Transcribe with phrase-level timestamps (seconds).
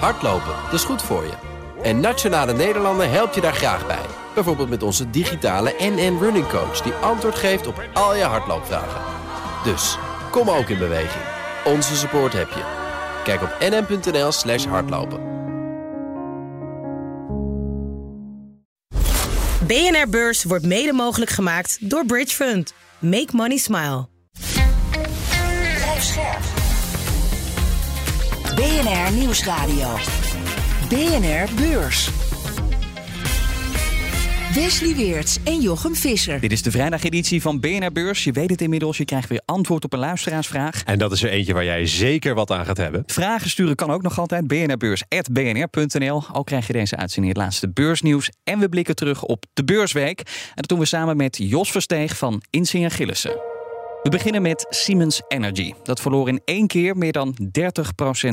[0.00, 1.32] Hardlopen, dat is goed voor je.
[1.82, 4.06] En Nationale Nederlanden helpt je daar graag bij.
[4.34, 6.80] Bijvoorbeeld met onze digitale NN Running Coach...
[6.80, 9.00] die antwoord geeft op al je hardloopvragen.
[9.64, 9.98] Dus,
[10.30, 11.24] kom ook in beweging.
[11.64, 12.62] Onze support heb je.
[13.24, 15.32] Kijk op nn.nl slash hardlopen.
[19.66, 22.74] BNR Beurs wordt mede mogelijk gemaakt door Bridge Fund.
[22.98, 24.13] Make money smile.
[28.54, 29.96] BNR Nieuwsradio.
[30.88, 32.10] BNR Beurs.
[34.54, 36.40] Wesley Weerts en Jochem Visser.
[36.40, 38.24] Dit is de vrijdageditie van BNR Beurs.
[38.24, 40.82] Je weet het inmiddels, je krijgt weer antwoord op een luisteraarsvraag.
[40.82, 43.02] En dat is er eentje waar jij zeker wat aan gaat hebben.
[43.06, 44.46] Vragen sturen kan ook nog altijd.
[44.46, 46.24] bnrbeurs.bnr.nl.
[46.32, 48.30] Al krijg je deze uitzending het laatste beursnieuws.
[48.44, 50.18] En we blikken terug op de beursweek.
[50.18, 53.53] En dat doen we samen met Jos Versteeg van Insinger Gillissen.
[54.04, 55.74] We beginnen met Siemens Energy.
[55.82, 57.48] Dat verloor in één keer meer dan 30%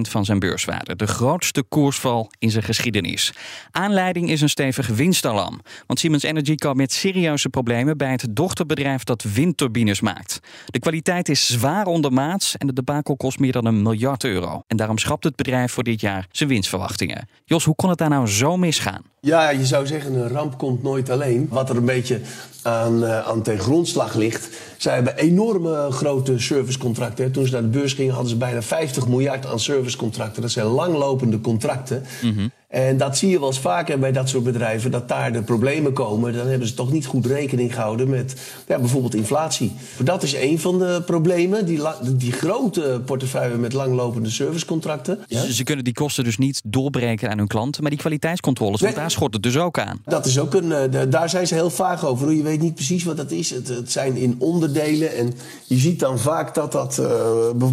[0.02, 0.96] van zijn beurswaarde.
[0.96, 3.34] De grootste koersval in zijn geschiedenis.
[3.72, 5.62] Aanleiding is een stevig winstalarm.
[5.88, 10.40] Want Siemens Energy kwam met serieuze problemen bij het dochterbedrijf dat windturbines maakt.
[10.66, 14.64] De kwaliteit is zwaar ondermaats en de debakel kost meer dan een miljard euro.
[14.68, 17.28] En daarom schrapt het bedrijf voor dit jaar zijn winstverwachtingen.
[17.46, 19.02] Jos, hoe kon het daar nou zo misgaan?
[19.20, 21.48] Ja, je zou zeggen, een ramp komt nooit alleen.
[21.50, 22.22] Wat er een beetje
[22.62, 24.50] aan, uh, aan ten grondslag ligt.
[24.78, 25.18] Zij hebben
[25.62, 27.32] enorme grote servicecontracten.
[27.32, 30.42] Toen ze naar de beurs gingen, hadden ze bijna 50 miljard aan servicecontracten.
[30.42, 32.04] Dat zijn langlopende contracten.
[32.22, 35.42] Mm en dat zie je wel eens vaker bij dat soort bedrijven, dat daar de
[35.42, 36.34] problemen komen.
[36.34, 38.36] Dan hebben ze toch niet goed rekening gehouden met
[38.68, 39.72] ja, bijvoorbeeld inflatie.
[40.04, 41.82] Dat is een van de problemen, die,
[42.16, 45.20] die grote portefeuille met langlopende servicecontracten.
[45.28, 45.46] Ja?
[45.46, 49.12] Ze, kunnen die kosten dus niet doorbreken aan hun klanten, maar die kwaliteitscontroles, want daar
[49.12, 50.02] schort het dus ook aan.
[50.06, 52.34] Dat is ook een, eh, daar zijn ze heel vaag over.
[52.34, 53.50] Je weet niet precies wat dat is.
[53.50, 55.34] Het, het zijn in onderdelen en
[55.66, 57.08] je ziet dan vaak dat dat uh,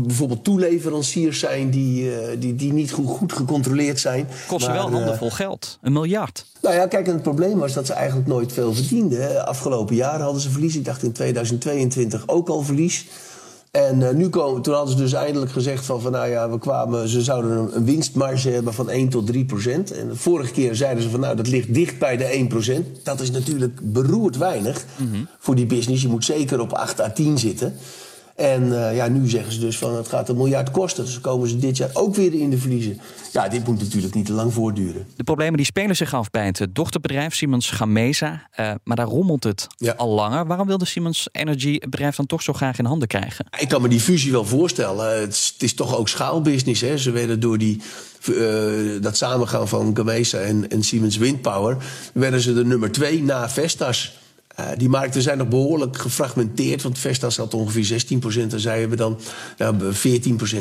[0.03, 4.29] bijvoorbeeld toeleveranciers zijn die, uh, die, die niet goed, goed gecontroleerd zijn.
[4.47, 5.79] Kosten wel handen vol geld.
[5.83, 6.45] Een miljard.
[6.63, 9.47] Nou ja, kijk, en het probleem was dat ze eigenlijk nooit veel verdienden.
[9.47, 10.77] Afgelopen jaar hadden ze verlies.
[10.77, 13.07] Ik dacht in 2022 ook al verlies.
[13.71, 16.59] En uh, nu komen, toen hadden ze dus eindelijk gezegd van, van nou ja, we
[16.59, 19.93] kwamen, ze zouden een, een, winstmarge hebben van 1 tot 3 procent.
[19.93, 22.87] En de vorige keer zeiden ze van nou, dat ligt dicht bij de 1 procent.
[23.03, 25.29] Dat is natuurlijk beroerd weinig mm -hmm.
[25.39, 26.03] voor die business.
[26.03, 27.75] Je moet zeker op 8 à 10 zitten.
[28.39, 31.05] En uh, ja, nu zeggen ze dus van het gaat een miljard kosten.
[31.05, 33.01] Dus komen ze dit jaar ook weer in de verliezen.
[33.33, 35.07] Ja, dit moet natuurlijk niet te lang voortduren.
[35.17, 38.49] De problemen die spelen zich af bij het dochterbedrijf Siemens Gamesa.
[38.61, 39.93] Uh, maar daar rommelt het ja.
[39.97, 40.47] al langer.
[40.47, 43.47] Waarom wilde Siemens Energy het bedrijf dan toch zo graag in handen krijgen?
[43.59, 45.21] Ik kan me die fusie wel voorstellen.
[45.21, 46.81] Het is, het is toch ook schaalbusiness.
[46.81, 46.99] Hè?
[46.99, 47.81] Ze werden door die
[48.29, 51.77] uh, dat samengaan van Gamesa en, en Siemens Windpower...
[52.15, 54.18] werden ze de nummer twee na Vestas...
[54.61, 56.83] Uh, die markten zijn nog behoorlijk gefragmenteerd.
[56.83, 58.05] Want Vestas had ongeveer
[58.49, 59.19] 16% en zij hebben dan
[59.57, 59.79] ja, 14%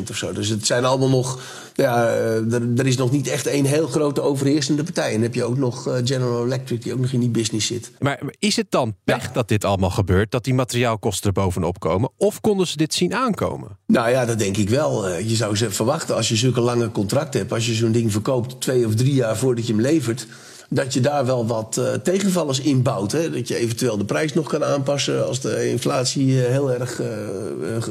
[0.09, 0.33] of zo.
[0.33, 1.41] Dus het zijn allemaal nog.
[1.75, 5.07] Ja, uh, er, er, is nog niet echt één heel grote overheersende partij.
[5.07, 7.67] En dan heb je ook nog uh, General Electric die ook nog in die business
[7.67, 7.91] zit.
[7.99, 9.31] Maar is het dan pech ja.
[9.33, 10.31] dat dit allemaal gebeurt?
[10.31, 12.09] Dat die materiaalkosten er bovenop komen?
[12.17, 13.77] Of konden ze dit zien aankomen?
[13.87, 15.09] Nou ja, dat denk ik wel.
[15.17, 17.51] je zou ze verwachten als je zulke lange contracten hebt.
[17.53, 20.27] Als je zo'n ding verkoopt twee of drie jaar voordat je hem levert
[20.69, 23.11] dat je daar wel wat uh, tegenvallers in bouwt.
[23.11, 23.29] Hè?
[23.29, 27.01] Dat je eventueel de prijs nog kan aanpassen als de inflatie uh, heel erg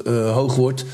[0.07, 0.85] uh, hoog wordt.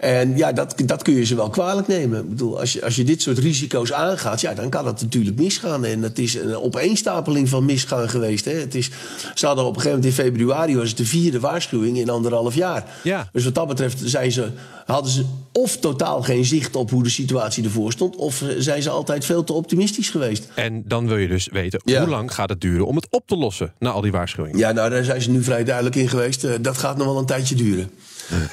[0.00, 2.20] En ja, dat, dat kun je ze wel kwalijk nemen.
[2.20, 5.36] Ik bedoel, als je, als je dit soort risico's aangaat, ja, dan kan het natuurlijk
[5.36, 5.84] misgaan.
[5.84, 8.44] En het is een opeenstapeling van misgaan geweest.
[8.44, 8.52] Hè.
[8.52, 8.90] Het is,
[9.34, 12.54] ze hadden op een gegeven moment in februari was het de vierde waarschuwing in anderhalf
[12.54, 12.84] jaar.
[13.02, 13.28] Ja.
[13.32, 14.50] Dus wat dat betreft zijn ze,
[14.86, 18.90] hadden ze of totaal geen zicht op hoe de situatie ervoor stond, of zijn ze
[18.90, 20.48] altijd veel te optimistisch geweest.
[20.54, 22.00] En dan wil je dus weten, ja.
[22.00, 24.58] hoe lang gaat het duren om het op te lossen na al die waarschuwingen?
[24.58, 26.44] Ja, nou, daar zijn ze nu vrij duidelijk in geweest.
[26.44, 27.90] Uh, dat gaat nog wel een tijdje duren.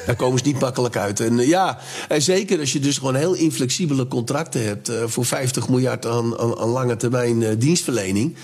[0.06, 1.20] Daar komen ze niet makkelijk uit.
[1.20, 1.78] En uh, ja,
[2.08, 4.90] en zeker als je dus gewoon heel inflexibele contracten hebt...
[4.90, 8.36] Uh, voor 50 miljard aan, aan, aan lange termijn uh, dienstverlening...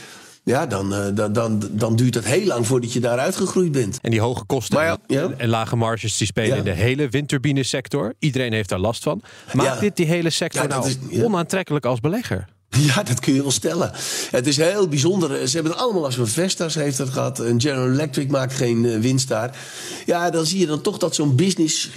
[0.46, 4.00] Ja, dan, dan, dan, dan duurt het heel lang voordat je daar uitgegroeid bent.
[4.02, 5.30] En die hoge kosten ja, ja.
[5.38, 6.56] en lage marges die spelen ja.
[6.56, 8.14] in de hele windturbinesector.
[8.20, 9.22] Iedereen heeft daar last van.
[9.54, 12.46] Maakt dit die hele sector nou is, onaantrekkelijk als belegger?
[12.88, 13.92] Ja, dat kun je wel stellen.
[14.32, 15.48] Het is heel bijzonder.
[15.48, 17.40] Ze hebben het allemaal last van Vestas heeft het gehad.
[17.40, 19.58] En General Electric maakt geen uh, winst daar.
[20.06, 21.90] Ja, dan zie je dan toch dat zo'n business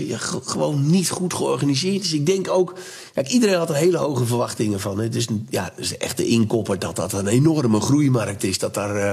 [0.45, 2.13] gewoon niet goed georganiseerd is.
[2.13, 2.75] Ik denk ook...
[3.15, 4.99] Kijk, iedereen had er hele hoge verwachtingen van.
[4.99, 8.59] Het is, een, ja, het is echt de inkopper dat dat een enorme groeimarkt is.
[8.59, 9.13] Dat daar uh,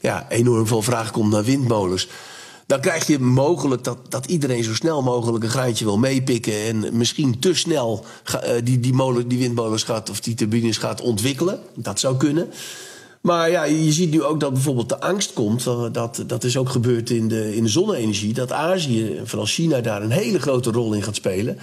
[0.00, 2.08] ja, enorm veel vraag komt naar windmolens
[2.72, 6.52] dan krijg je mogelijk dat, dat iedereen zo snel mogelijk een graantje wil meepikken.
[6.52, 8.04] En misschien te snel
[8.34, 11.60] uh, die, die, molen, die windmolens gaat of die turbines gaat ontwikkelen.
[11.74, 12.50] Dat zou kunnen.
[13.22, 15.64] Maar ja, je ziet nu ook dat bijvoorbeeld de angst komt.
[15.92, 18.32] Dat, dat is ook gebeurd in de, in de zonne-energie.
[18.32, 21.58] Dat Azië, vooral China, daar een hele grote rol in gaat spelen.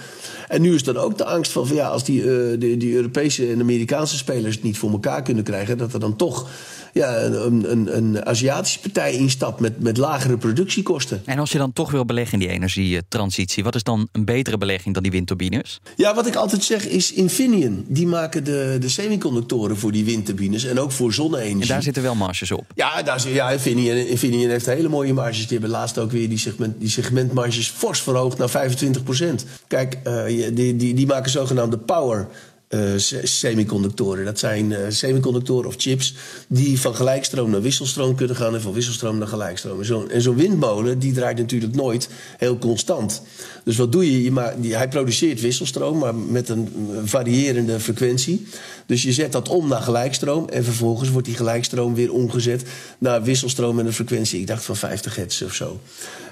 [0.48, 2.94] En nu is dan ook de angst van, van ja, als die, uh, die, die
[2.94, 6.48] Europese en Amerikaanse spelers het niet voor elkaar kunnen krijgen, dat er dan toch
[6.92, 11.22] ja, een, een, een Aziatische partij instapt met, met lagere productiekosten.
[11.24, 14.58] En als je dan toch wil beleggen in die energietransitie, wat is dan een betere
[14.58, 15.80] belegging dan die windturbines?
[15.96, 17.84] Ja, wat ik altijd zeg is Infineon.
[17.88, 21.49] Die maken de, de semiconductoren voor die windturbines en ook voor zonne-energie.
[21.50, 22.64] En daar zitten wel marges op?
[22.74, 25.46] Ja, daar, ja Infineon, Infineon heeft hele mooie marges.
[25.46, 30.24] Die hebben laatst ook weer die, segment, die segmentmarges fors verhoogd naar 25% Kijk, uh,
[30.54, 32.28] die, die, die maken zogenaamde power
[32.70, 34.24] uh, semiconductoren.
[34.24, 36.14] Dat zijn uh, semiconductoren of chips
[36.48, 39.78] die van gelijkstroom naar wisselstroom kunnen gaan en van wisselstroom naar gelijkstroom.
[39.78, 43.22] En zo'n zo windmolen die draait natuurlijk nooit heel constant.
[43.64, 44.32] Dus wat doe je?
[44.74, 46.68] hij produceert wisselstroom, maar met een
[47.04, 48.46] variërende frequentie.
[48.86, 52.62] Dus je zet dat om naar gelijkstroom en vervolgens wordt die gelijkstroom weer omgezet
[52.98, 55.80] naar wisselstroom met een frequentie, ik dacht van 50 hertz of zo.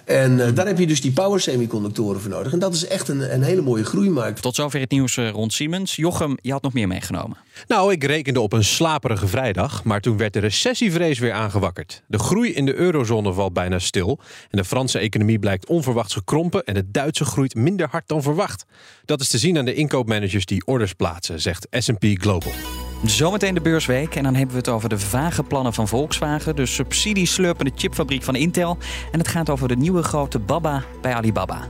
[0.09, 2.53] En uh, daar heb je dus die power semiconductoren voor nodig.
[2.53, 4.43] En dat is echt een, een hele mooie groeimarkt.
[4.43, 5.97] Tot zover het nieuws rond Siemens.
[5.97, 7.37] Jochem, je had nog meer meegenomen.
[7.67, 12.03] Nou, ik rekende op een slaperige vrijdag, maar toen werd de recessievrees weer aangewakkerd.
[12.07, 14.19] De groei in de eurozone valt bijna stil.
[14.51, 18.65] En de Franse economie blijkt onverwachts gekrompen en de Duitse groeit minder hard dan verwacht.
[19.05, 22.53] Dat is te zien aan de inkoopmanagers die orders plaatsen, zegt SP Global.
[23.05, 26.67] Zometeen de beursweek en dan hebben we het over de vage plannen van Volkswagen, de
[26.67, 28.79] subsidieslurpende chipfabriek van Intel
[29.13, 31.69] en het gaat over de nieuwe grote Baba bij Alibaba.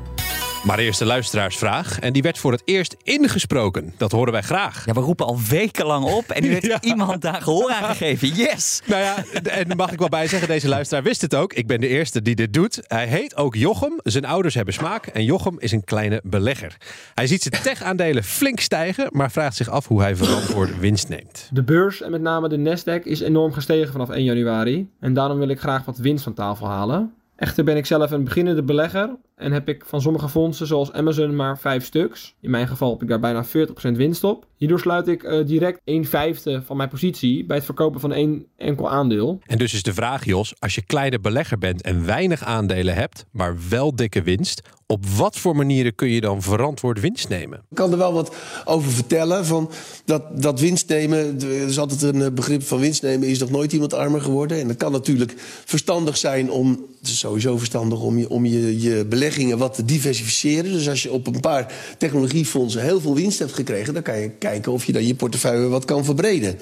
[0.64, 1.98] Maar eerst de luisteraarsvraag.
[1.98, 3.94] En die werd voor het eerst ingesproken.
[3.96, 4.86] Dat horen wij graag.
[4.86, 6.24] Ja, we roepen al wekenlang op.
[6.24, 8.28] En nu heeft iemand daar gehoor aan gegeven.
[8.28, 8.80] Yes!
[8.86, 11.52] Nou ja, en mag ik wel bij zeggen, deze luisteraar wist het ook.
[11.52, 12.80] Ik ben de eerste die dit doet.
[12.86, 14.00] Hij heet ook Jochem.
[14.02, 15.06] Zijn ouders hebben smaak.
[15.06, 16.76] En Jochem is een kleine belegger.
[17.14, 19.08] Hij ziet zijn tech-aandelen flink stijgen.
[19.10, 21.48] Maar vraagt zich af hoe hij verantwoord winst neemt.
[21.52, 24.88] De beurs en met name de Nasdaq is enorm gestegen vanaf 1 januari.
[25.00, 27.12] En daarom wil ik graag wat winst van tafel halen.
[27.38, 31.36] Echter ben ik zelf een beginnende belegger en heb ik van sommige fondsen zoals Amazon
[31.36, 32.34] maar 5 stuks.
[32.40, 33.48] In mijn geval heb ik daar bijna 40%
[33.80, 34.46] winst op.
[34.56, 38.46] Hierdoor sluit ik uh, direct 1 vijfde van mijn positie bij het verkopen van één
[38.56, 39.38] enkel aandeel.
[39.46, 43.26] En dus is de vraag Jos, als je kleine belegger bent en weinig aandelen hebt,
[43.30, 47.58] maar wel dikke winst, op wat voor manieren kun je dan verantwoord winst nemen?
[47.70, 49.46] Ik kan er wel wat over vertellen.
[49.46, 49.70] Van
[50.04, 53.50] dat, dat winst nemen, er is altijd een eh, begrip van winst nemen, is nog
[53.50, 54.60] nooit iemand armer geworden.
[54.60, 58.80] En het kan natuurlijk verstandig zijn om, het is sowieso verstandig om je, om je,
[58.80, 60.72] je beleggingen wat te diversificeren.
[60.72, 64.30] Dus als je op een paar technologiefondsen heel veel winst hebt gekregen, dan kan je
[64.30, 66.58] kijken of je dan je portefeuille wat kan verbreden.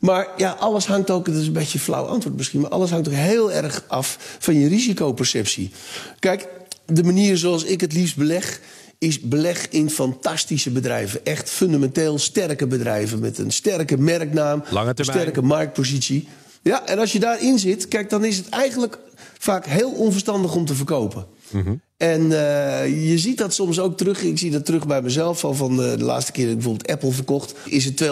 [0.00, 2.90] Maar ja, alles hangt ook, dat is een beetje een flauw antwoord misschien, maar alles
[2.90, 5.70] hangt ook heel erg af van je risicoperceptie.
[6.18, 6.48] Kijk,
[6.86, 8.60] de manier zoals ik het liefst beleg,
[8.98, 11.24] is beleg in fantastische bedrijven.
[11.24, 16.28] Echt fundamenteel sterke bedrijven met een sterke merknaam, een sterke marktpositie.
[16.66, 18.98] Ja, en als je daarin zit, kijk, dan is het eigenlijk
[19.38, 21.26] vaak heel onverstandig om te verkopen.
[21.50, 21.74] Mhm.
[21.96, 24.22] En uh, je ziet dat soms ook terug.
[24.22, 25.44] Ik zie dat terug bij mezelf.
[25.44, 28.04] Al van de, de laatste keer dat ik bijvoorbeeld Apple verkocht, is het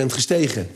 [0.00, 0.68] 230% gestegen.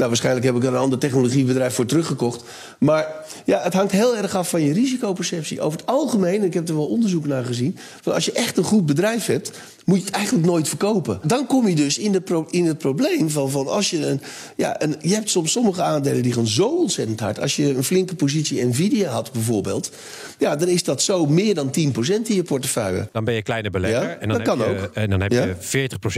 [0.00, 2.44] Nou, waarschijnlijk heb ik er een ander technologiebedrijf voor teruggekocht.
[2.78, 3.06] Maar
[3.44, 5.60] ja, het hangt heel erg af van je risicoperceptie.
[5.60, 7.78] Over het algemeen, ik heb er wel onderzoek naar gezien...
[8.00, 9.50] Van als je echt een goed bedrijf hebt,
[9.84, 11.20] moet je het eigenlijk nooit verkopen.
[11.24, 14.20] Dan kom je dus in, de in het probleem van, van als je een...
[14.56, 17.40] Ja, een, je hebt soms sommige aandelen die gaan zo ontzettend hard.
[17.40, 19.90] Als je een flinke positie Nvidia had bijvoorbeeld...
[20.38, 23.08] Ja, dan is dat zo meer dan 10% in je portefeuille.
[23.12, 24.02] Dan ben je kleine belegger.
[24.02, 24.90] Ja, en dan dat heb kan je, ook.
[24.94, 25.54] En dan heb je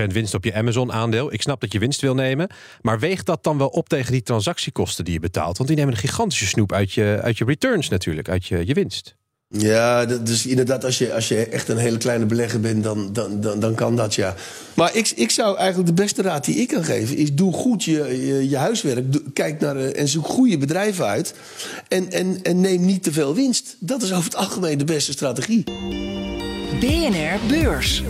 [0.08, 1.32] 40% winst op je Amazon-aandeel.
[1.32, 2.48] Ik snap dat je winst wil nemen.
[2.82, 5.56] Maar weegt dat dan wel op tegen die transactiekosten die je betaalt?
[5.56, 8.74] Want die nemen een gigantische snoep uit je, uit je returns natuurlijk, uit je, je
[8.74, 9.16] winst.
[9.58, 13.40] Ja, dus inderdaad, als je, als je echt een hele kleine belegger bent, dan, dan,
[13.40, 14.34] dan, dan kan dat ja.
[14.74, 17.84] Maar ik, ik zou eigenlijk de beste raad die ik kan geven, is doe goed
[17.84, 19.04] je, je, je huiswerk.
[19.34, 21.34] kijk naar eh, en zoek goede bedrijven uit.
[21.88, 23.76] En, en, en neem niet te veel winst.
[23.78, 25.64] Dat is over het algemeen de beste strategie.
[26.80, 28.02] BNR Beurs.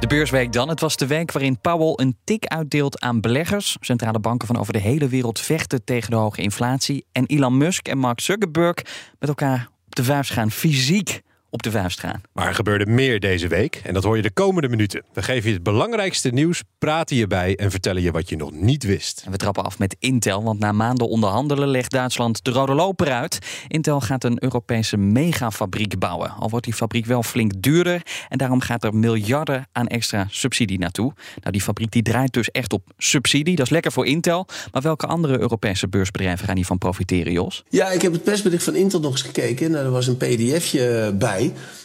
[0.00, 0.68] De beursweek dan.
[0.68, 3.76] Het was de week waarin Powell een tik uitdeelt aan beleggers.
[3.80, 7.06] Centrale banken van over de hele wereld vechten tegen de hoge inflatie.
[7.12, 8.76] En Elon Musk en Mark Zuckerberg
[9.18, 12.20] met elkaar op de vuist gaan, fysiek op de vuist gaan.
[12.32, 15.02] Maar er gebeurde meer deze week en dat hoor je de komende minuten.
[15.12, 18.52] We geven je het belangrijkste nieuws, praten je bij en vertellen je wat je nog
[18.52, 19.22] niet wist.
[19.24, 23.12] En we trappen af met Intel, want na maanden onderhandelen legt Duitsland de rode loper
[23.12, 23.38] uit.
[23.68, 26.30] Intel gaat een Europese megafabriek bouwen.
[26.30, 30.78] Al wordt die fabriek wel flink duurder en daarom gaat er miljarden aan extra subsidie
[30.78, 31.12] naartoe.
[31.40, 33.56] Nou, die fabriek die draait dus echt op subsidie.
[33.56, 34.46] Dat is lekker voor Intel.
[34.72, 37.64] Maar welke andere Europese beursbedrijven gaan hiervan profiteren, Jos?
[37.68, 39.70] Ja, ik heb het persbericht van Intel nog eens gekeken.
[39.70, 41.35] Nou, er was een pdfje bij.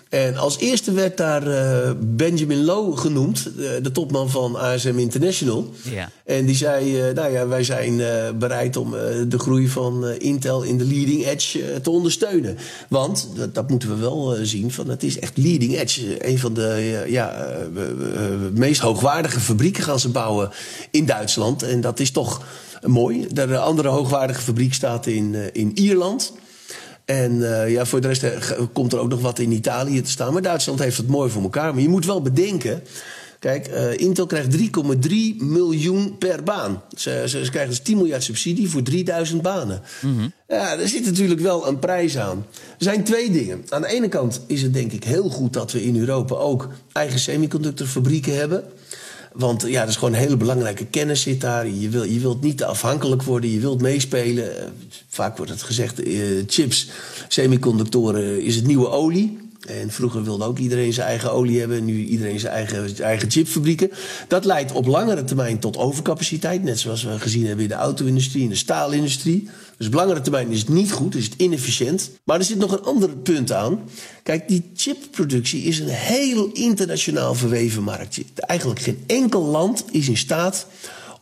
[0.09, 5.73] En als eerste werd daar uh, Benjamin Lowe genoemd, de, de, topman van ASM International.
[5.81, 6.09] Ja.
[6.25, 8.01] En die zei, uh, nou ja, wij zijn
[8.39, 8.91] bereid om
[9.27, 12.57] de groei van Intel in de leading edge te ondersteunen.
[12.89, 16.27] Want, dat, dat, moeten we wel zien, van het is echt leading edge.
[16.27, 17.57] Een van de ja,
[18.53, 20.49] meest hoogwaardige fabrieken gaan ze bouwen
[20.91, 21.63] in Duitsland.
[21.63, 22.45] En dat is toch
[22.85, 23.27] mooi.
[23.31, 26.33] De andere hoogwaardige fabriek staat in, in Ierland.
[27.05, 28.29] En uh, ja, voor de rest uh,
[28.73, 30.33] komt er ook nog wat in Italië te staan.
[30.33, 31.73] Maar Duitsland heeft het mooi voor elkaar.
[31.73, 32.83] Maar je moet wel bedenken.
[33.41, 34.63] Kijk, uh, Intel krijgt 3,3
[35.37, 36.81] miljoen per baan.
[36.97, 39.81] Ze, ze, ze, krijgen dus 10 miljard subsidie voor 3000 banen.
[40.01, 40.33] Mm -hmm.
[40.47, 42.45] Ja, er zit natuurlijk wel een prijs aan.
[42.53, 43.65] Er zijn twee dingen.
[43.69, 46.69] Aan de ene kant is het denk ik heel goed dat we in Europa ook
[46.91, 48.63] eigen semiconductorfabrieken hebben.
[49.33, 51.67] Want ja, dat is gewoon een hele belangrijke kennis zit daar.
[51.67, 54.73] Je, wil, je wilt niet afhankelijk worden, je wilt meespelen.
[55.07, 56.89] Vaak wordt het gezegd, uh, chips,
[57.27, 59.37] semiconductoren is het nieuwe olie.
[59.67, 61.85] En vroeger wilde ook iedereen zijn eigen olie hebben.
[61.85, 63.91] Nu iedereen zijn eigen, eigen chipfabrieken.
[64.27, 66.63] Dat leidt op langere termijn tot overcapaciteit.
[66.63, 69.49] Net zoals we gezien hebben in de auto-industrie en de staalindustrie.
[69.77, 72.11] Dus op langere termijn is het niet goed, is het inefficiënt.
[72.23, 73.79] Maar er zit nog een ander punt aan.
[74.23, 78.23] Kijk, die chipproductie is een heel internationaal verweven marktje.
[78.35, 80.67] Eigenlijk geen enkel land is in staat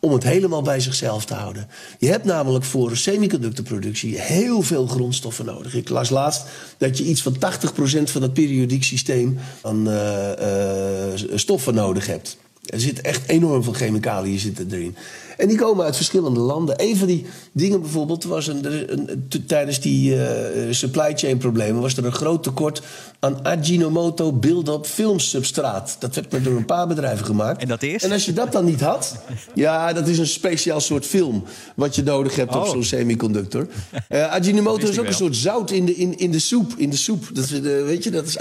[0.00, 1.68] om het helemaal bij zichzelf te houden.
[1.98, 5.74] Je hebt namelijk voor semiconductorproductie heel veel grondstoffen nodig.
[5.74, 6.44] Ik las laatst
[6.78, 7.38] dat je iets van 80%
[8.02, 12.36] van het periodiek systeem aan uh, uh, stoffen nodig hebt.
[12.70, 14.96] Er zit echt enorm veel chemicaliën zitten erin.
[15.40, 16.74] En die komen uit verschillende landen.
[16.82, 20.22] Een van die dingen bijvoorbeeld was een, een, tijdens die uh,
[20.70, 22.82] supply chain problemen was er een groot tekort
[23.20, 25.96] aan Ajinomoto build-up filmsubstraat.
[25.98, 27.62] Dat werd maar door een paar bedrijven gemaakt.
[27.62, 28.02] En dat is?
[28.02, 29.16] En als je dat dan niet had,
[29.54, 32.60] ja, dat is een speciaal soort film wat je nodig hebt oh.
[32.60, 33.66] op zo'n semiconductor.
[34.08, 36.72] Uh, Ajinomoto is ook een soort zout in de, in, in de soep.
[36.76, 37.28] In de soep.
[37.32, 38.38] Dat uh, weet je, dat is.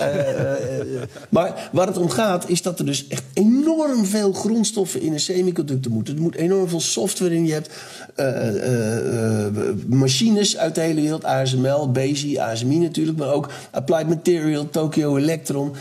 [1.30, 5.20] maar waar het om gaat is dat er dus echt enorm veel grondstoffen in een
[5.20, 6.16] semiconductor moeten.
[6.16, 7.46] Er moet enorm veel software in.
[7.46, 7.70] Je hebt
[8.18, 11.24] uh, uh, uh, machines uit de hele wereld.
[11.24, 13.18] ASML, BESI, ASMI natuurlijk.
[13.18, 15.72] Maar ook Applied Material, Tokyo Electron.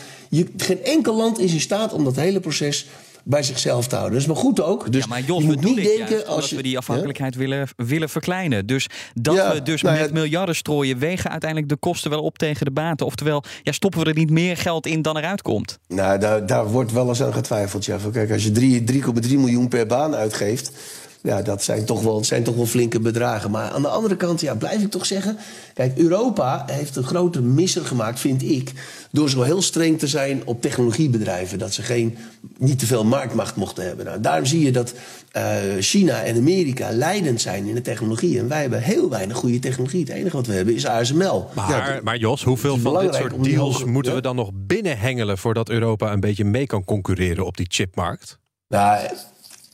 [0.57, 2.87] Geen enkel land is in staat om dat hele proces
[3.29, 4.19] bij zichzelf te houden.
[4.19, 4.93] Dat is maar goed ook.
[4.93, 7.41] Dus ja, maar Jos, we doen dit denken als je, we die afhankelijkheid ja?
[7.41, 8.67] willen, willen verkleinen.
[8.67, 10.99] Dus dat ja, we dus nou met miljarden strooien...
[10.99, 13.07] wegen uiteindelijk de kosten wel op tegen de baten.
[13.07, 15.79] Oftewel, ja, stoppen we er niet meer geld in dan eruit komt?
[15.89, 17.85] Nou, daar, daar wordt wel eens aan getwijfeld.
[17.85, 17.99] Ja.
[18.13, 18.83] Kijk, als je
[19.29, 20.73] 3,3 miljoen per baan uitgeeft...
[21.23, 23.51] Ja, dat zijn toch, wel, zijn toch wel flinke bedragen.
[23.51, 25.37] Maar aan de andere kant, ja, blijf ik toch zeggen...
[25.75, 28.73] Kijk, Europa heeft een grote misser gemaakt, vind ik...
[29.11, 31.59] door zo heel streng te zijn op technologiebedrijven.
[31.59, 32.19] Dat ze geen,
[32.59, 34.05] niet te veel marktmacht mochten hebben.
[34.05, 34.95] Nou, daarom zie je dat
[35.37, 35.43] uh,
[35.81, 38.39] China en Amerika leidend zijn in de technologie.
[38.39, 40.01] En wij hebben heel weinig goede technologie.
[40.01, 41.49] Het enige wat we hebben is ASML.
[41.55, 45.39] Maar, ja, maar Jos, hoeveel van dit soort deals moeten we dan nog binnenhengelen...
[45.39, 48.39] voordat Europa een beetje mee kan concurreren op die chipmarkt?
[48.69, 49.09] Nou,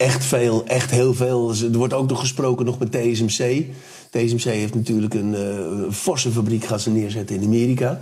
[0.05, 1.53] echt veel, echt heel veel.
[1.73, 3.67] Er wordt ook nog gesproken nog met TSMC.
[4.11, 8.01] TSMC heeft natuurlijk een uh, forse fabriek gaan ze neerzetten in Amerika.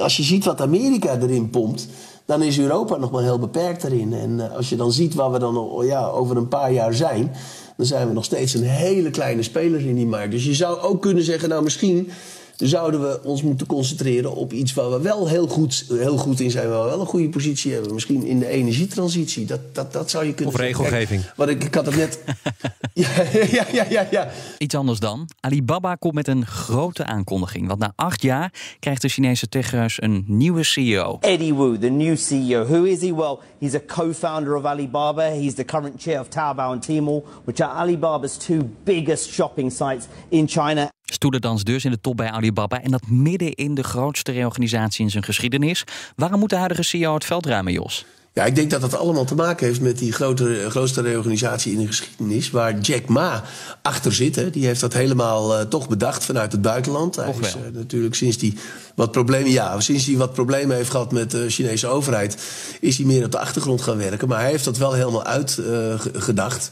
[0.00, 1.88] Als je ziet wat Amerika erin pompt,
[2.24, 4.12] dan is Europa nog maar heel beperkt erin.
[4.12, 7.32] En uh, als je dan ziet waar we dan ja, over een paar jaar zijn,
[7.76, 10.30] dan zijn we nog steeds een hele kleine speler in die markt.
[10.30, 12.08] Dus je zou ook kunnen zeggen, nou misschien
[12.56, 16.50] zouden we ons moeten concentreren op iets waar we wel heel goed, heel goed in
[16.50, 16.68] zijn.
[16.68, 17.94] Waar we wel een goede positie hebben.
[17.94, 19.44] Misschien in de energietransitie.
[19.44, 21.22] Dat, dat, dat zou je kunnen Of regelgeving.
[21.22, 22.18] Kijk, wat ik, ik had het net...
[22.92, 23.08] ja,
[23.50, 24.30] ja, ja, ja, ja.
[24.58, 25.28] Iets anders dan.
[25.40, 27.66] Alibaba komt met een grote aankondiging.
[27.66, 31.18] Want na acht jaar krijgt de Chinese techhuis een nieuwe CEO.
[31.20, 32.64] Eddie Wu, the new CEO.
[32.64, 33.14] Who is he?
[33.14, 35.22] Well, he's a co-founder of Alibaba.
[35.22, 40.08] He's the current chair of Taobao and Tmall, which are Alibaba's two biggest shopping sites
[40.30, 40.90] in China.
[41.14, 45.10] Stoelendans dus in de top bij Alibaba en dat midden in de grootste reorganisatie in
[45.10, 45.84] zijn geschiedenis.
[46.16, 48.04] Waarom moet de huidige CEO het veld ruimen, Jos?
[48.34, 51.78] Ja, ik denk dat dat allemaal te maken heeft met die grote, grootste reorganisatie in
[51.78, 52.50] de geschiedenis.
[52.50, 53.44] Waar Jack Ma
[53.82, 54.36] achter zit.
[54.36, 54.50] Hè.
[54.50, 57.16] Die heeft dat helemaal uh, toch bedacht vanuit het buitenland.
[57.16, 58.56] Hij is uh, natuurlijk sinds die
[58.94, 62.36] wat problemen, ja, sinds hij wat problemen heeft gehad met de Chinese overheid,
[62.80, 64.28] is hij meer op de achtergrond gaan werken.
[64.28, 66.70] Maar hij heeft dat wel helemaal uitgedacht.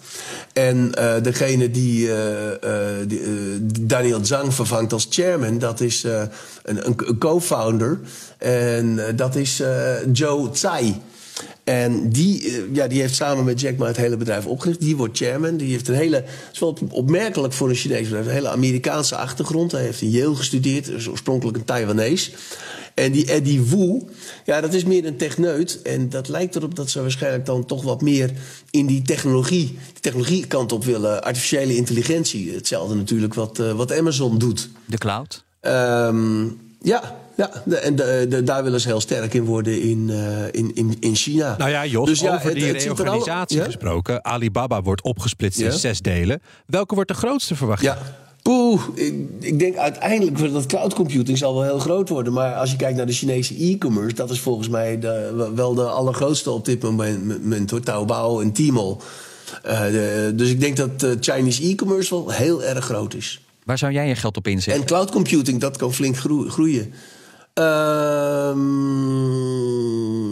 [0.54, 0.90] Uh, en
[1.22, 2.10] degene die,
[3.06, 6.04] die Daniel Zhang vervangt als chairman, dat is
[6.62, 8.00] een, een co-founder.
[8.38, 9.62] En dat is
[10.12, 11.00] Joe Tsai.
[11.64, 14.80] En die, ja, die heeft samen met Jack Ma het hele bedrijf opgericht.
[14.80, 15.56] Die wordt chairman.
[15.56, 19.16] Die heeft een hele, het is wel opmerkelijk voor een Chinees bedrijf, een hele Amerikaanse
[19.16, 19.72] achtergrond.
[19.72, 22.30] Hij heeft in Yale gestudeerd, is oorspronkelijk een Taiwanese.
[22.94, 24.00] En die Eddie Wu,
[24.44, 25.82] ja, dat is meer een techneut.
[25.82, 28.30] En dat lijkt erop dat ze waarschijnlijk dan toch wat meer
[28.70, 31.22] in die technologie, die technologiekant op willen.
[31.22, 32.52] Artificiële intelligentie.
[32.52, 34.70] Hetzelfde natuurlijk wat, uh, wat Amazon doet.
[34.86, 35.44] De cloud?
[35.60, 37.50] Um, ja, ja.
[37.82, 41.14] En de, de- daar willen ze heel sterk in worden in, eh, in, in, in
[41.14, 41.54] China.
[41.58, 43.64] Nou ja, Jos, Dus ja, over het- die het zit al- reorganisatie ja?
[43.64, 44.24] gesproken.
[44.24, 45.66] Alibaba wordt opgesplitst Ja.
[45.66, 46.42] in zes delen.
[46.66, 47.82] Welke wordt de grootste verwacht?
[47.82, 47.98] Ja.
[48.48, 52.32] Oeh, ik, ik denk uiteindelijk dat cloud computing zal wel heel groot worden.
[52.32, 55.82] Maar als je kijkt naar de Chinese e-commerce, dat is volgens mij de, wel de
[55.84, 57.80] allergrootste op dit moment hoor.
[57.80, 58.96] Taobao en Tmall.
[59.62, 63.40] Eh, de- dus ik denk dat eh, Chinese e-commerce wel heel erg groot is.
[63.64, 64.82] Waar zou jij je geld op inzetten?
[64.82, 66.92] En cloud computing, dat kan flink groe- groeien.
[67.54, 68.58] Ehm,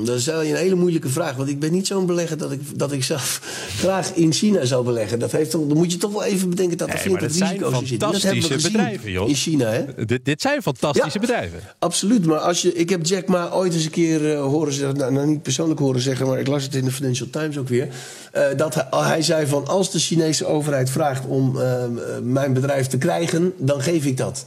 [0.04, 1.36] dat is wel een hele moeilijke vraag.
[1.36, 3.40] Want ik ben niet zo'n belegger dat ik, dat ik zelf
[3.82, 5.18] graag in China zou beleggen.
[5.18, 7.80] Dat heeft dan moet je toch wel even bedenken dat er Nee, flink wat risico's
[7.80, 8.12] in zitten.
[8.12, 9.28] Dat hebben we gezien bedrijven, joh.
[9.28, 10.04] In China, hè?
[10.04, 11.20] Dit, dit zijn fantastische Ja.
[11.26, 11.60] bedrijven.
[11.78, 14.96] Absoluut, maar als je, ik heb Jack Ma ooit eens een keer eh, horen zeggen,
[14.98, 17.68] nou, nou niet persoonlijk horen zeggen, maar ik las het in de Financial Times ook
[17.68, 17.88] weer.
[18.32, 21.90] eh, dat hij, hij zei van als de Chinese overheid vraagt om eh, eh,
[22.22, 24.46] mijn bedrijf te krijgen, dan geef ik dat.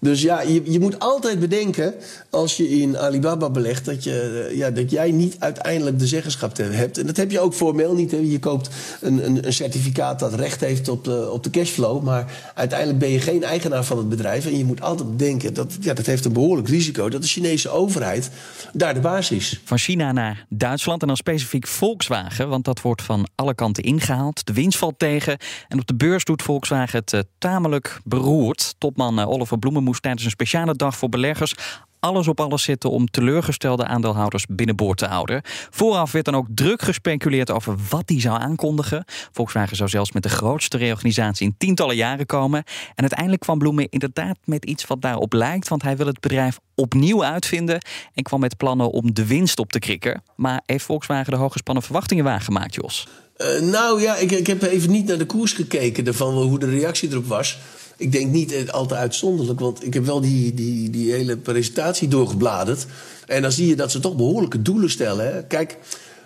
[0.00, 1.94] Dus ja, je, je moet altijd bedenken
[2.30, 6.56] als je in Alibaba belegt dat, je, eh, ja, dat jij niet uiteindelijk de zeggenschap
[6.56, 6.98] hebt.
[6.98, 8.10] En dat heb je ook formeel niet.
[8.10, 8.16] Hè.
[8.16, 8.68] Je koopt
[9.00, 12.02] een, een, een certificaat dat recht heeft op de, op de cashflow.
[12.02, 14.46] Maar uiteindelijk ben je geen eigenaar van het bedrijf.
[14.46, 17.68] En je moet altijd bedenken dat ja, dat heeft een behoorlijk risico dat de Chinese
[17.68, 18.30] overheid
[18.72, 19.60] daar de baas is.
[19.64, 24.46] Van China naar Duitsland en dan specifiek Volkswagen, want dat wordt van alle kanten ingehaald.
[24.46, 25.38] De winst valt tegen
[25.68, 28.74] en op de beurs doet Volkswagen het eh, tamelijk beroerd.
[28.78, 31.54] Topman eh, Oliver Bloemen moest tijdens een speciale dag voor beleggers
[32.00, 35.40] alles op alles zetten om teleurgestelde aandeelhouders binnenboord te houden.
[35.70, 39.04] Vooraf werd dan ook druk gespeculeerd over wat hij zou aankondigen.
[39.32, 42.64] Volkswagen zou zelfs met de grootste reorganisatie in tientallen jaren komen.
[42.94, 46.58] En uiteindelijk kwam Bloemen inderdaad met iets wat daarop lijkt, want hij wil het bedrijf
[46.74, 47.80] opnieuw uitvinden
[48.14, 50.22] en kwam met plannen om de winst op te krikken.
[50.36, 53.06] Maar heeft Volkswagen de hooggespannen verwachtingen waargemaakt, Jos?
[53.36, 57.10] Eh, nou ja, ik, ik heb even niet naar de koers gekeken hoe de reactie
[57.10, 57.58] erop was.
[57.98, 61.36] Ik denk niet eh, al te uitzonderlijk, want ik heb wel die, die, die hele
[61.36, 62.86] presentatie doorgebladerd.
[63.26, 65.34] En dan zie je dat ze toch behoorlijke doelen stellen.
[65.34, 65.44] Hè?
[65.44, 65.78] Kijk,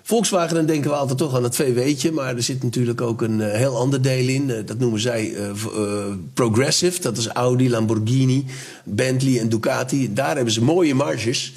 [0.02, 2.12] Volkswagen, dan denken we altijd toch aan het VW'tje.
[2.12, 4.50] Maar er zit natuurlijk ook een eh, heel ander deel in.
[4.50, 5.36] Eh, dat noemen zij
[6.34, 7.00] Progressive.
[7.00, 8.44] Dat is Audi, Lamborghini,
[8.84, 10.12] Bentley en Ducati.
[10.12, 11.52] Daar hebben ze mooie marges.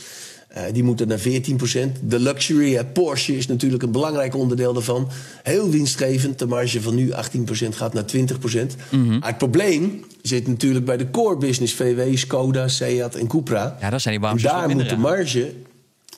[0.55, 1.99] Eh, die moeten naar 14%.
[2.01, 5.09] De luxury, hè, Porsche is natuurlijk een belangrijk onderdeel daarvan.
[5.43, 6.39] Heel winstgevend.
[6.39, 8.75] De marge van nu 18% gaat naar 20%.
[9.19, 11.73] Maar het probleem zit natuurlijk bij de core business.
[11.73, 13.77] VW, Skoda, Seat en Cupra.
[13.81, 15.53] Ja, dat zijn die En daar moet de marge...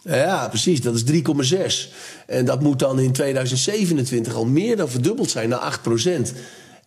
[0.02, 0.82] Ja, precies.
[0.82, 1.94] Dat is 3,6.
[2.26, 5.80] En dat moet dan in 2027 al meer dan verdubbeld zijn naar
[6.30, 6.38] 8%.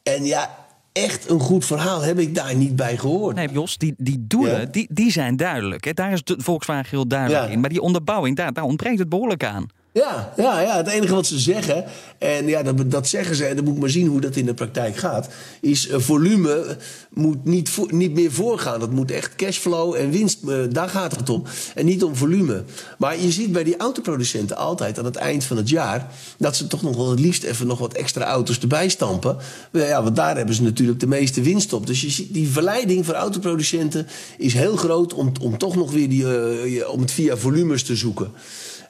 [0.03, 0.60] En ja,
[0.93, 3.37] echt een goed verhaal heb ik daar niet bij gehoord.
[3.37, 4.65] Nee, Jos, die, die doelen Ja.
[4.67, 5.85] die, die zijn duidelijk.
[5.85, 5.93] Hè?
[5.93, 7.51] Daar is de Volkswagen heel duidelijk Ja.
[7.53, 7.61] in.
[7.61, 9.67] Maar die onderbouwing, daar, daar ontbreekt het behoorlijk aan.
[9.93, 11.85] Ja, ja, ja, het enige wat ze zeggen,
[12.19, 14.47] en ja, dat, dat zeggen ze, en dan moet ik maar zien hoe dat in
[14.47, 15.29] de praktijk gaat,
[15.61, 16.77] is eh, volume
[17.11, 18.81] moet niet, niet meer voorgaan.
[18.81, 21.43] Dat moet echt cashflow en winst, eh, daar gaat het om.
[21.75, 22.65] En niet om volume.
[22.99, 26.67] Maar je ziet bij die autoproducenten altijd aan het eind van het jaar, dat ze
[26.67, 29.37] toch nog wel het liefst even nog wat extra auto's erbij stampen.
[29.73, 31.87] Ja, want daar hebben ze natuurlijk de meeste winst op.
[31.87, 34.07] Dus je ziet, die verleiding voor autoproducenten
[34.39, 37.97] is heel groot om, om toch nog weer die, eh, om het via volumes te
[37.97, 38.33] zoeken.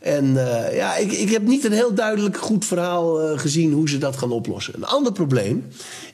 [0.01, 3.89] En eh, ja, ik, ik heb niet een heel duidelijk goed verhaal eh, gezien hoe
[3.89, 4.75] ze dat gaan oplossen.
[4.77, 5.67] Een ander probleem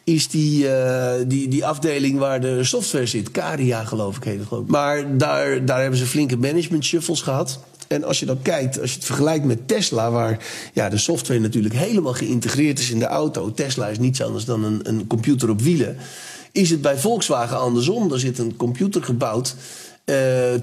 [0.04, 3.30] is die, eh, die, die afdeling waar de software zit.
[3.30, 4.66] Caria, geloof ik, heet het geloof.
[4.66, 7.58] Maar daar, daar hebben ze flinke management shuffles gehad.
[7.88, 11.40] En als je dan kijkt, als je het vergelijkt met Tesla, waar ja, de software
[11.40, 13.52] natuurlijk helemaal geïntegreerd is in de auto.
[13.52, 15.96] Tesla is niets anders dan een, een computer op wielen.
[16.52, 18.12] Is het bij Volkswagen andersom?
[18.12, 19.54] Er zit een computer gebouwd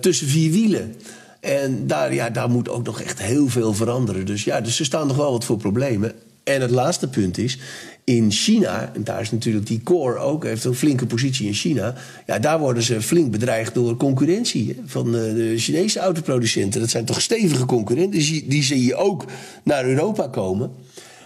[0.01, 0.95] tussen vier wielen.
[1.43, 4.25] En daar, ja, daar moet ook nog echt heel veel veranderen.
[4.25, 6.11] Dus ja, dus er staan nog wel wat voor problemen.
[6.43, 7.57] En het laatste punt is,
[8.03, 11.95] in China, en daar is natuurlijk die core ook, heeft een flinke positie in China.
[12.25, 16.79] Ja, daar worden ze flink bedreigd door concurrentie van de, de Chinese autoproducenten.
[16.79, 19.25] Dat zijn toch stevige concurrenten, die zie je ook
[19.63, 20.71] naar Europa komen.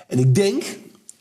[0.08, 0.64] En ik denk,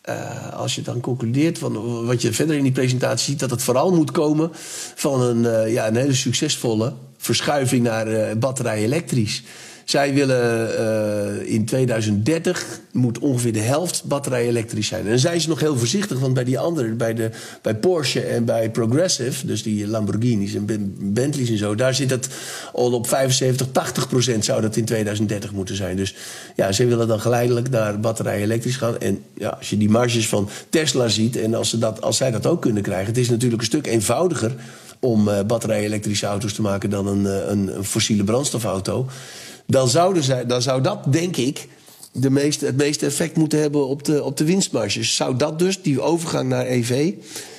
[0.06, 3.62] eh, als je dan concludeert van wat je verder in die presentatie ziet, dat het
[3.62, 4.50] vooral moet komen
[4.94, 9.42] van een, eh, ja, een hele succesvolle verschuiving naar eh, batterij elektrisch.
[9.86, 15.06] Zij willen eh, in 2030 moet ongeveer de helft batterij elektrisch zijn.
[15.06, 17.30] En zijn ze nog heel voorzichtig, want bij die andere, bij, de,
[17.62, 22.10] bij Porsche en bij Progressive, dus die Lamborghinis en Ben- Bentleys en zo, daar zit
[22.10, 22.28] het
[22.72, 25.96] al op 75, 80 procent zou dat in 2030 moeten zijn.
[25.96, 26.14] Dus
[26.56, 28.98] ja, ze willen dan geleidelijk naar batterij elektrisch gaan.
[28.98, 32.30] En ja, als je die marges van Tesla ziet en als, ze dat, als zij
[32.30, 34.54] dat ook kunnen krijgen, het is natuurlijk een stuk eenvoudiger
[35.00, 39.06] om eh batterij-elektrische auto's te maken dan een, eh, een, een fossiele brandstofauto.
[39.66, 41.68] Dan, zouden zij, dan zou dat, denk ik,
[42.12, 45.16] de meeste, het meeste effect moeten hebben op de, op de winstmarges.
[45.16, 47.12] Zou dat dus, die overgang naar EV,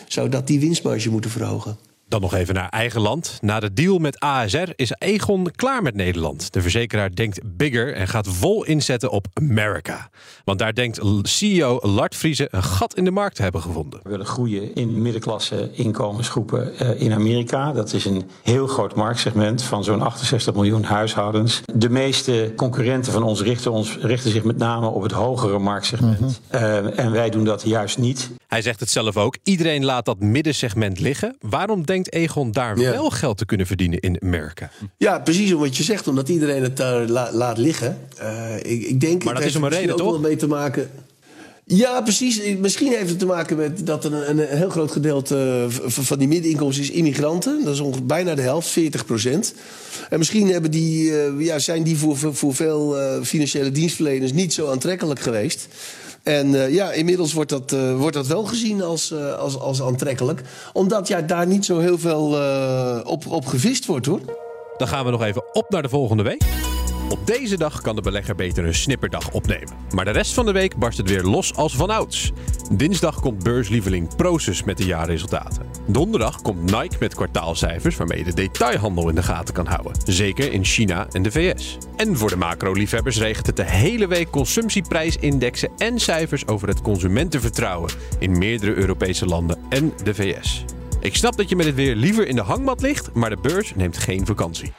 [0.07, 1.77] zou dat die winstmarge moeten verhogen?
[2.09, 3.37] Dan nog even naar eigen land.
[3.41, 6.53] Na de deal met ASR is Egon klaar met Nederland.
[6.53, 10.09] De verzekeraar denkt bigger en gaat vol inzetten op America.
[10.43, 13.99] Want daar denkt CEO Lart Vriezen een gat in de markt te hebben gevonden.
[14.03, 17.71] We willen groeien in middenklasse inkomensgroepen eh, in Amerika.
[17.71, 21.61] Dat is een heel groot marktsegment van zo'n 68 miljoen huishoudens.
[21.73, 26.41] De meeste concurrenten van ons richten, ons, richten zich met name op het hogere marktsegment.
[26.51, 28.29] Uh, en wij doen dat juist niet.
[28.47, 29.37] Hij zegt het zelf ook.
[29.43, 31.35] Iedereen laat dat middensegment liggen.
[31.39, 32.91] Waarom denkt Egon daar Ja.
[32.91, 34.69] wel geld te kunnen verdienen in Amerika?
[34.97, 37.97] Ja, precies wat je zegt, omdat iedereen het daar la- laat liggen.
[38.17, 40.09] Eh, ik, ik denk, Maar dat is om een reden, toch?
[40.11, 40.89] wel mee te maken.
[41.65, 42.41] Ja, precies.
[42.57, 46.19] Misschien heeft het te maken met dat er een, een heel groot gedeelte eh, van
[46.19, 47.63] die middeninkomens is immigranten.
[47.63, 49.53] Dat is ongeveer bijna de helft, 40 procent.
[50.09, 54.71] En misschien hebben die, eh, ja, zijn die voor, voor- veel financiële dienstverleners niet zo
[54.71, 55.67] aantrekkelijk geweest.
[56.27, 59.81] En eh, ja, inmiddels wordt dat, eh, wordt dat wel gezien als, eh, als, als
[59.81, 60.41] aantrekkelijk.
[60.73, 62.37] Omdat ja, daar niet zo heel veel
[63.03, 64.21] op, op gevist wordt hoor.
[64.77, 66.66] Dan gaan we nog even op naar de volgende week.
[67.09, 69.73] Op deze dag kan de belegger beter een snipperdag opnemen.
[69.93, 72.31] Maar de rest van de week barst het weer los als vanouds.
[72.71, 75.65] Dinsdag komt beurslieveling Prosus met de jaarresultaten.
[75.85, 79.93] Donderdag komt Nike met kwartaalcijfers waarmee je de detailhandel in de gaten kan houden.
[80.05, 81.77] Zeker in China en de VS.
[81.95, 87.91] En voor de macro-liefhebbers regent het de hele week consumptieprijsindexen en cijfers over het consumentenvertrouwen
[88.19, 90.65] in meerdere Europese landen en de VS.
[90.99, 93.75] Ik snap dat je met het weer liever in de hangmat ligt, maar de beurs
[93.75, 94.73] neemt geen vakantie.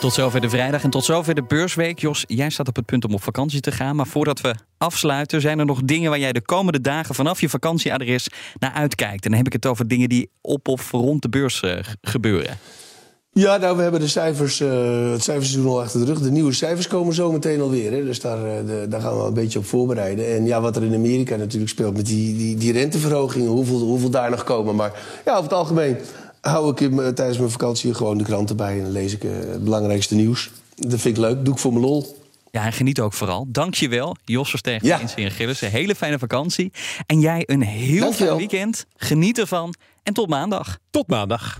[0.00, 1.98] Tot zover de vrijdag en tot zover de beursweek.
[1.98, 3.96] Jos, jij staat op het punt om op vakantie te gaan.
[3.96, 7.48] Maar voordat we afsluiten, zijn er nog dingen waar jij de komende dagen vanaf je
[7.48, 9.24] vakantieadres naar uitkijkt.
[9.24, 12.58] En dan heb ik het over dingen die op of rond de beurs eh, gebeuren.
[13.32, 16.20] Ja, nou, we hebben de cijfers, eh het cijferseizoen al achter de rug.
[16.20, 17.92] De nieuwe cijfers komen zo meteen alweer.
[17.92, 18.04] Hè.
[18.04, 20.34] Dus daar, eh, de- daar gaan we een beetje op voorbereiden.
[20.34, 24.10] En ja, wat er in Amerika natuurlijk speelt met die, die, die renteverhogingen, hoeveel, hoeveel
[24.10, 24.74] daar nog komen.
[24.74, 24.92] Maar
[25.24, 25.96] ja, over het algemeen
[26.48, 29.30] hou ik in, tijdens mijn vakantie gewoon de krant erbij en dan lees ik eh,
[29.30, 30.50] het belangrijkste nieuws.
[30.76, 32.16] Dat vind ik leuk, doe ik voor mijn lol.
[32.50, 33.46] Ja, en geniet ook vooral.
[33.48, 34.98] Dankjewel, Jos Verstegen Ja.
[34.98, 35.60] Insinger Gillis.
[35.60, 36.72] Een hele fijne vakantie.
[37.06, 38.36] En jij een heel Dankjewel.
[38.36, 38.86] fijn weekend.
[38.96, 39.74] Geniet ervan.
[40.02, 40.78] En tot maandag.
[40.90, 41.58] Tot maandag.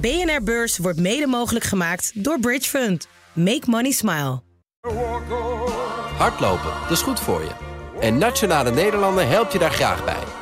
[0.00, 3.08] BNR Beurs wordt mede mogelijk gemaakt door Bridge Fund.
[3.32, 4.40] Make money smile.
[6.16, 7.50] Hardlopen, dat is goed voor je.
[8.00, 10.22] En Nationale Nederlanden helpt je daar graag bij.